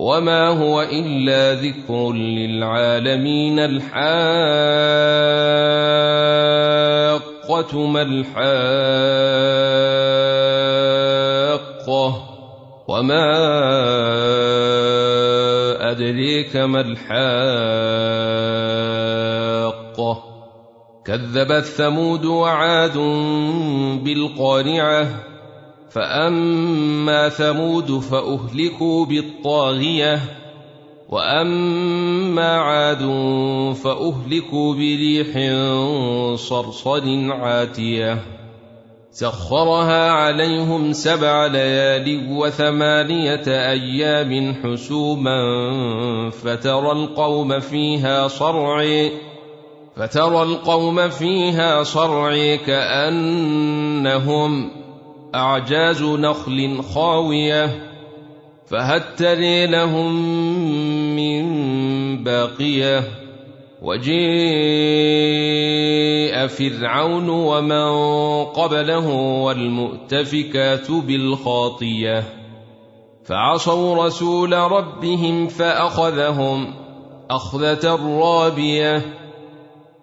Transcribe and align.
وما 0.00 0.48
هو 0.48 0.82
إلا 0.82 1.54
ذكر 1.54 2.12
للعالمين 2.12 3.58
الحاقة 3.58 4.00
ما 7.86 8.02
الحاقة 8.02 8.40
وما 12.88 13.30
أدريك 15.90 16.56
ما 16.56 16.80
الحاقة 16.80 17.10
كذبت 21.04 21.64
ثمود 21.64 22.24
وعاد 22.24 22.98
بالقارعة 24.04 25.29
فأما 25.90 27.28
ثمود 27.28 27.98
فأهلكوا 27.98 29.06
بالطاغية 29.06 30.20
وأما 31.08 32.56
عاد 32.56 33.02
فأهلكوا 33.74 34.74
بريح 34.74 35.28
صرصر 36.34 37.32
عاتية 37.32 38.18
سخرها 39.12 40.10
عليهم 40.10 40.92
سبع 40.92 41.46
ليال 41.46 42.26
وثمانية 42.30 43.42
أيام 43.46 44.54
حسوما 44.62 45.40
فترى 46.30 46.92
القوم 46.92 47.60
فيها 47.60 48.28
صرعي 48.28 49.12
فترى 49.96 50.42
القوم 50.42 51.08
فيها 51.08 51.82
صرعي 51.82 52.58
كأنهم 52.58 53.60
أعجاز 55.34 56.02
نخل 56.02 56.82
خاوية 56.82 57.90
فهل 58.66 59.02
تري 59.16 59.66
لهم 59.66 60.12
من 61.16 61.44
باقية. 62.24 63.04
وجيء 63.82 64.16
فرعون 66.46 67.28
ومن 67.28 67.90
قبله 68.44 69.08
والمؤتفكات 69.42 70.90
بالخاطية. 70.90 72.24
فعصوا 73.24 74.06
رسول 74.06 74.52
ربهم 74.52 75.46
فأخذهم 75.46 76.74
أخذة 77.30 78.18
رابية. 78.20 79.02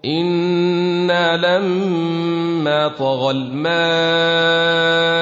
إنا 0.05 1.37
لما 1.37 2.87
طغى 2.87 3.31
الماء 3.31 5.16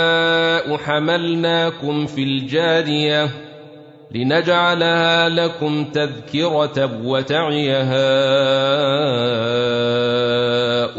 حملناكم 0.77 2.05
في 2.05 2.23
الجارية 2.23 3.29
لنجعلها 4.11 5.29
لكم 5.29 5.85
تذكرة 5.85 7.01
وتعيها 7.03 8.15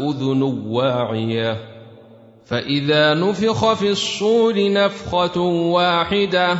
أذن 0.09 0.41
واعية. 0.67 1.57
فإذا 2.45 3.13
نفخ 3.13 3.73
في 3.73 3.89
الصور 3.89 4.71
نفخة 4.73 5.41
واحدة 5.41 6.57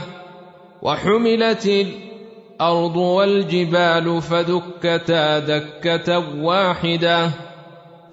وحملت 0.82 1.66
الأرض 1.66 2.96
والجبال 2.96 4.22
فدكتا 4.22 5.40
دكة 5.40 6.24
واحدة 6.44 7.30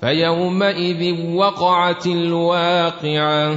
فيومئذ 0.00 1.34
وقعت 1.34 2.06
الواقعة. 2.06 3.56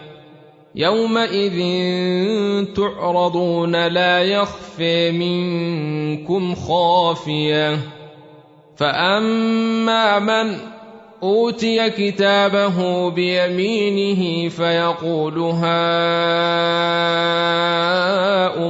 يومئذ 0.75 1.59
تعرضون 2.75 3.87
لا 3.87 4.23
يخفي 4.23 5.11
منكم 5.11 6.55
خافية. 6.55 7.79
فأما 8.77 10.19
من 10.19 10.57
أوتي 11.23 11.89
كتابه 11.89 13.09
بيمينه 13.09 14.49
فيقول 14.49 15.39
هاؤم 15.39 15.71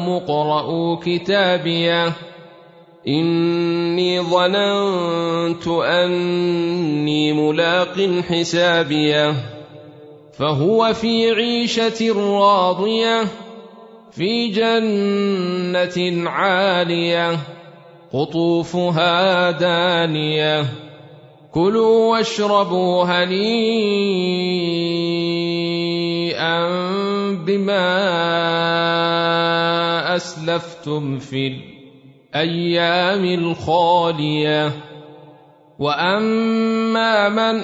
اقرءوا 0.09 0.97
كتابيه 1.05 2.13
إني 3.07 4.21
ظننت 4.21 5.67
أني 5.67 7.33
ملاق 7.33 8.21
حسابيه 8.29 9.35
فهو 10.33 10.93
في 10.93 11.31
عيشة 11.31 12.13
راضية 12.15 13.27
في 14.11 14.47
جنة 14.47 16.29
عالية 16.29 17.39
قطوفها 18.13 19.51
دانية. 19.51 20.65
كلوا 21.51 22.11
واشربوا 22.11 23.03
هنيئا 23.03 23.41
بما 27.45 27.75
أسلفتم 30.15 31.19
في 31.19 31.47
الأيام 32.35 33.25
الخالية. 33.25 34.71
وأما 35.79 37.29
من 37.29 37.63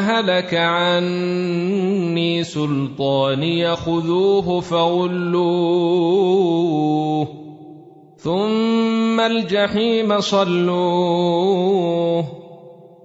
هلك 0.00 0.54
عني 0.54 2.44
سلطاني 2.44 3.76
خذوه 3.76 4.60
فغلوه 4.60 5.80
ثم 8.22 9.20
الجحيم 9.20 10.20
صلوه. 10.20 11.60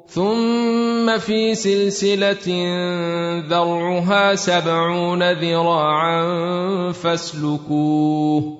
ثم 0.07 1.17
في 1.17 1.55
سلسلة 1.55 2.47
ذرعها 3.49 4.35
سبعون 4.35 5.31
ذراعا 5.31 6.21
فاسلكوه. 6.91 8.57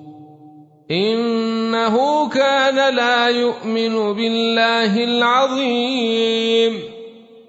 إنه 0.90 2.28
كان 2.28 2.94
لا 2.96 3.28
يؤمن 3.28 4.12
بالله 4.12 5.04
العظيم. 5.04 6.95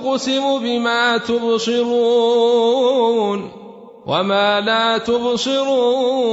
أقسم 0.00 0.58
بما 0.58 1.16
تبصرون 1.18 2.70
وما 4.06 4.60
لا 4.60 4.98
تبصرون 4.98 6.30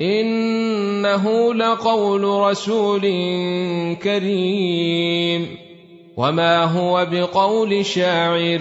إنه 0.00 1.54
لقول 1.54 2.24
رسول 2.24 3.00
كريم 4.02 5.56
وما 6.16 6.64
هو 6.64 7.06
بقول 7.12 7.86
شاعر 7.86 8.60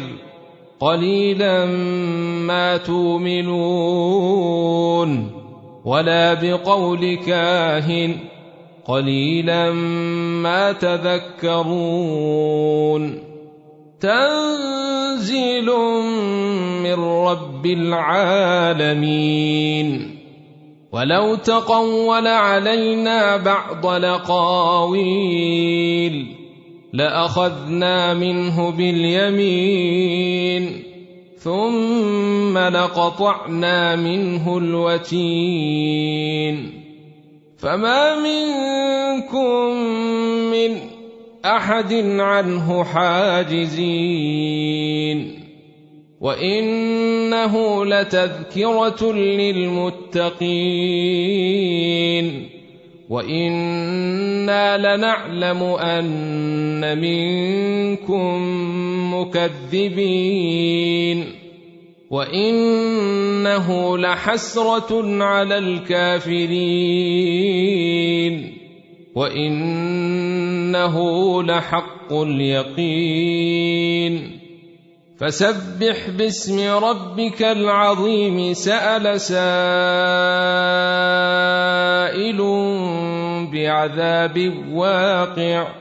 قليلا 0.80 1.66
ما 2.46 2.78
تؤمنون 2.78 4.30
ولا 5.86 6.34
بقول 6.34 7.16
كاهن 7.16 8.16
قليلا 8.90 9.72
ما 10.42 10.72
تذكرون. 10.72 12.00
تنزيل 14.00 15.66
من 16.84 16.94
رب 17.04 17.66
العالمين. 17.66 19.00
ولو 20.92 21.36
تقول 21.36 22.28
علينا 22.28 23.38
بعض 23.38 23.86
لقاويل 23.86 25.36
لأخذنا 26.94 28.14
منه 28.14 28.70
باليمين 28.72 29.84
ثم 31.38 32.58
لقطعنا 32.58 33.96
منه 33.96 34.58
الوتين. 34.58 36.00
فما 37.60 38.16
منكم 38.16 39.76
من 40.52 40.78
أحد 41.46 41.94
عنه 42.20 42.84
حاجزين. 42.84 44.30
وإنه 46.22 47.86
لتذكرة 47.86 49.14
للمتقين. 49.14 50.50
وإنا 53.10 54.78
لنعلم 54.78 55.64
أن 55.64 57.02
منكم 57.02 58.40
مكذبين. 59.14 61.26
وانه 63.40 63.98
لحسرة 63.98 65.24
على 65.24 65.58
الكافرين. 65.58 66.44
وإنه 69.16 70.98
لحق 71.44 72.14
اليقين. 72.14 73.60
فسبح 75.20 76.10
باسم 76.10 76.60
ربك 76.60 77.44
العظيم. 77.44 78.54
سأل 78.54 79.22
سائل 79.22 79.58
بعذاب 83.54 84.54
واقع. 84.72 85.79